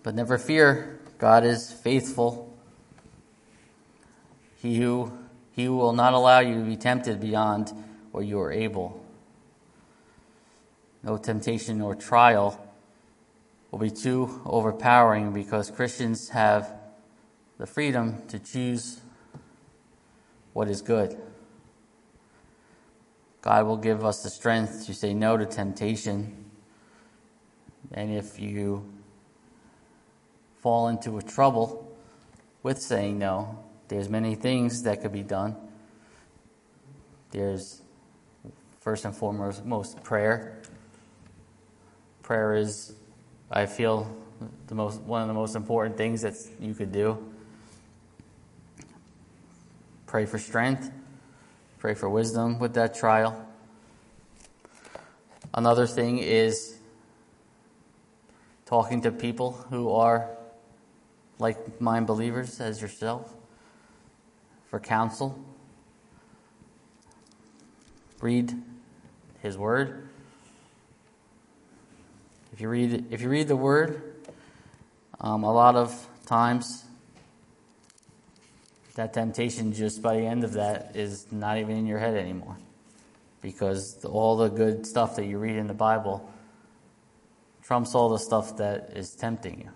But 0.03 0.15
never 0.15 0.37
fear, 0.37 1.01
God 1.17 1.45
is 1.45 1.73
faithful. 1.73 2.55
He 4.61 4.77
who 4.77 5.11
he 5.53 5.67
will 5.71 5.95
not 5.95 6.13
allow 6.13 6.41
you 6.41 6.57
to 6.57 6.61
be 6.61 6.77
tempted 6.77 7.21
beyond 7.21 7.73
what 8.13 8.27
you 8.27 8.39
are 8.39 8.53
able. 8.53 9.03
No 11.03 11.17
temptation 11.17 11.81
or 11.81 11.95
trial 11.95 12.68
will 13.71 13.79
be 13.79 13.91
too 13.91 14.41
overpowering 14.45 15.33
because 15.33 15.71
Christians 15.71 16.31
have 16.31 16.73
the 17.59 17.67
freedom 17.67 18.23
to 18.29 18.39
choose 18.39 19.01
what 20.53 20.69
is 20.69 20.81
good. 20.81 21.21
God 23.41 23.67
will 23.67 23.77
give 23.77 24.05
us 24.05 24.23
the 24.23 24.31
strength 24.31 24.87
to 24.87 24.95
say 24.95 25.15
no 25.15 25.37
to 25.37 25.47
temptation. 25.47 26.51
And 27.93 28.13
if 28.13 28.39
you 28.39 28.93
fall 30.61 30.89
into 30.89 31.19
a 31.19 31.23
trouble 31.23 31.97
with 32.63 32.81
saying 32.81 33.19
no, 33.19 33.65
there's 33.89 34.09
many 34.09 34.35
things 34.35 34.83
that 34.83 35.01
could 35.03 35.13
be 35.13 35.23
done. 35.23 35.57
There's 37.31 37.83
first 38.81 39.05
and 39.05 39.15
foremost 39.15 39.65
most 39.65 40.03
prayer. 40.03 40.61
Prayer 42.23 42.55
is 42.55 42.95
I 43.51 43.67
feel 43.67 44.15
the 44.67 44.75
most 44.75 45.01
one 45.03 45.23
of 45.23 45.29
the 45.29 45.35
most 45.35 45.57
important 45.57 45.97
things 45.97 46.23
that 46.23 46.35
you 46.61 46.75
could 46.75 46.93
do. 46.93 47.19
Pray 50.07 50.27
for 50.27 50.39
strength. 50.39 50.91
Pray 51.79 51.95
for 51.95 52.09
wisdom 52.09 52.59
with 52.59 52.75
that 52.75 52.95
trial. 52.95 53.47
Another 55.55 55.87
thing 55.87 56.19
is 56.19 56.79
talking 58.67 59.01
to 59.03 59.11
people 59.11 59.53
who 59.71 59.91
are 59.93 60.29
like 61.39 61.81
mind 61.81 62.07
believers 62.07 62.61
as 62.61 62.83
yourself 62.83 63.35
for 64.69 64.79
counsel. 64.79 65.39
Read 68.21 68.55
his 69.41 69.57
word. 69.57 70.08
If 72.59 72.63
you 72.63 72.71
read 72.71 73.05
if 73.13 73.23
you 73.23 73.29
read 73.29 73.47
the 73.47 73.55
word, 73.55 74.03
um, 75.21 75.45
a 75.45 75.53
lot 75.53 75.77
of 75.77 76.09
times 76.27 76.83
that 78.97 79.15
temptation 79.15 79.73
just 79.73 80.03
by 80.03 80.17
the 80.17 80.27
end 80.27 80.43
of 80.43 80.55
that 80.55 80.97
is 80.97 81.31
not 81.31 81.59
even 81.59 81.77
in 81.77 81.87
your 81.87 82.01
head 82.01 82.17
anymore. 82.17 82.57
Because 83.43 84.05
all 84.05 84.37
the 84.37 84.49
good 84.49 84.89
stuff 84.89 85.15
that 85.15 85.27
you 85.27 85.39
read 85.39 85.55
in 85.55 85.69
the 85.69 85.73
Bible 85.73 86.29
trumps 87.63 87.95
all 87.95 88.09
the 88.09 88.19
stuff 88.19 88.57
that 88.57 88.91
is 88.97 89.15
tempting 89.15 89.61
you. 89.61 89.71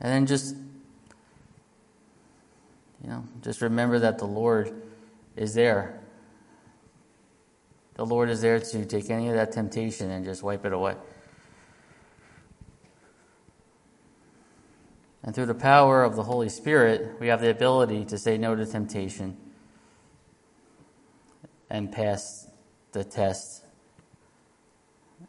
And 0.00 0.12
then 0.12 0.26
just, 0.26 0.56
you 3.04 3.08
know, 3.08 3.22
just 3.40 3.62
remember 3.62 4.00
that 4.00 4.18
the 4.18 4.26
Lord 4.26 4.82
is 5.36 5.54
there. 5.54 6.00
The 8.00 8.06
Lord 8.06 8.30
is 8.30 8.40
there 8.40 8.58
to 8.58 8.86
take 8.86 9.10
any 9.10 9.28
of 9.28 9.34
that 9.34 9.52
temptation 9.52 10.10
and 10.10 10.24
just 10.24 10.42
wipe 10.42 10.64
it 10.64 10.72
away. 10.72 10.96
And 15.22 15.34
through 15.34 15.44
the 15.44 15.54
power 15.54 16.02
of 16.02 16.16
the 16.16 16.22
Holy 16.22 16.48
Spirit, 16.48 17.20
we 17.20 17.26
have 17.26 17.42
the 17.42 17.50
ability 17.50 18.06
to 18.06 18.16
say 18.16 18.38
no 18.38 18.54
to 18.54 18.64
temptation 18.64 19.36
and 21.68 21.92
pass 21.92 22.48
the 22.92 23.04
test 23.04 23.66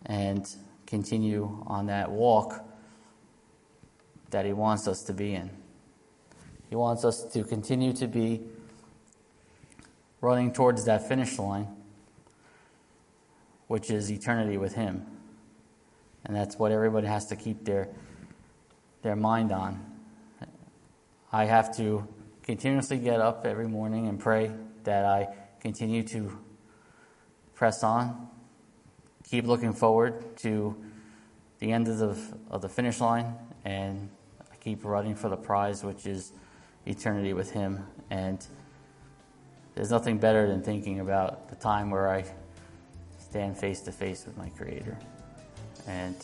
and 0.05 0.47
continue 0.87 1.65
on 1.67 1.87
that 1.87 2.09
walk 2.09 2.63
that 4.29 4.45
He 4.45 4.53
wants 4.53 4.87
us 4.87 5.03
to 5.03 5.13
be 5.13 5.35
in. 5.35 5.49
He 6.69 6.77
wants 6.77 7.03
us 7.03 7.25
to 7.33 7.43
continue 7.43 7.91
to 7.91 8.07
be 8.07 8.43
running 10.21 10.53
towards 10.53 10.85
that 10.85 11.09
finish 11.09 11.37
line, 11.37 11.67
which 13.71 13.89
is 13.89 14.11
eternity 14.11 14.57
with 14.57 14.75
Him. 14.75 15.05
And 16.25 16.35
that's 16.35 16.59
what 16.59 16.73
everybody 16.73 17.07
has 17.07 17.27
to 17.27 17.37
keep 17.37 17.63
their 17.63 17.87
their 19.01 19.15
mind 19.15 19.53
on. 19.53 19.79
I 21.31 21.45
have 21.45 21.73
to 21.77 22.05
continuously 22.43 22.97
get 22.97 23.21
up 23.21 23.45
every 23.45 23.69
morning 23.69 24.09
and 24.09 24.19
pray 24.19 24.51
that 24.83 25.05
I 25.05 25.29
continue 25.61 26.03
to 26.03 26.37
press 27.55 27.81
on, 27.81 28.27
keep 29.23 29.45
looking 29.45 29.71
forward 29.71 30.35
to 30.39 30.75
the 31.59 31.71
end 31.71 31.87
of 31.87 31.97
the, 31.97 32.17
of 32.49 32.61
the 32.61 32.67
finish 32.67 32.99
line, 32.99 33.35
and 33.63 34.09
keep 34.59 34.83
running 34.83 35.15
for 35.15 35.29
the 35.29 35.37
prize, 35.37 35.81
which 35.81 36.05
is 36.05 36.33
eternity 36.85 37.31
with 37.31 37.51
Him. 37.51 37.85
And 38.09 38.45
there's 39.75 39.91
nothing 39.91 40.17
better 40.17 40.45
than 40.45 40.61
thinking 40.61 40.99
about 40.99 41.47
the 41.47 41.55
time 41.55 41.89
where 41.89 42.09
I 42.09 42.25
stand 43.31 43.57
face 43.57 43.79
to 43.79 43.93
face 43.93 44.25
with 44.25 44.37
my 44.37 44.49
Creator. 44.49 44.97
And 45.87 46.17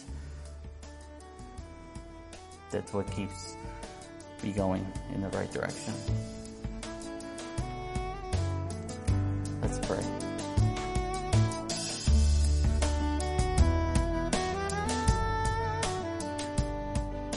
that's 2.70 2.92
what 2.94 3.10
keeps 3.12 3.56
me 4.44 4.52
going 4.52 4.86
in 5.16 5.22
the 5.22 5.30
right 5.30 5.50
direction. 5.50 5.94
Let's 9.62 9.80
pray. 9.88 10.04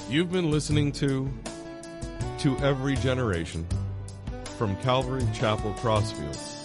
You've 0.08 0.32
been 0.32 0.50
listening 0.50 0.90
to 0.94 1.30
To 2.40 2.58
Every 2.58 2.96
Generation 2.96 3.64
from 4.58 4.74
Calvary 4.78 5.24
Chapel 5.32 5.72
Crossfields. 5.74 6.59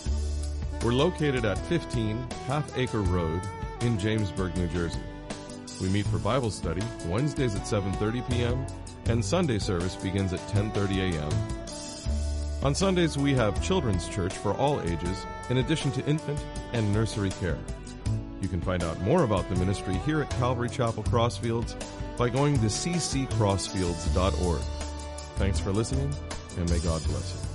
We're 0.85 0.93
located 0.93 1.45
at 1.45 1.57
15 1.57 2.27
Half 2.45 2.77
Acre 2.77 3.01
Road 3.01 3.41
in 3.81 3.97
Jamesburg, 3.97 4.55
New 4.55 4.67
Jersey. 4.67 4.99
We 5.81 5.89
meet 5.89 6.05
for 6.05 6.19
Bible 6.19 6.51
study 6.51 6.83
Wednesdays 7.07 7.55
at 7.55 7.63
7:30 7.63 8.29
p.m. 8.29 8.67
and 9.05 9.25
Sunday 9.25 9.57
service 9.57 9.95
begins 9.95 10.31
at 10.31 10.39
10:30 10.49 11.11
a.m. 11.11 11.31
On 12.63 12.75
Sundays 12.75 13.17
we 13.17 13.33
have 13.33 13.63
children's 13.63 14.07
church 14.07 14.33
for 14.33 14.53
all 14.53 14.79
ages 14.81 15.25
in 15.49 15.57
addition 15.57 15.91
to 15.93 16.05
infant 16.05 16.39
and 16.73 16.93
nursery 16.93 17.31
care. 17.41 17.57
You 18.39 18.47
can 18.47 18.61
find 18.61 18.83
out 18.83 19.01
more 19.01 19.23
about 19.23 19.49
the 19.49 19.55
ministry 19.55 19.95
here 20.05 20.21
at 20.21 20.29
Calvary 20.37 20.69
Chapel 20.69 21.01
Crossfields 21.01 21.75
by 22.15 22.29
going 22.29 22.59
to 22.59 22.67
cccrossfields.org. 22.67 24.61
Thanks 25.37 25.59
for 25.59 25.71
listening 25.71 26.13
and 26.59 26.69
may 26.69 26.77
God 26.77 27.03
bless 27.05 27.33
you. 27.33 27.54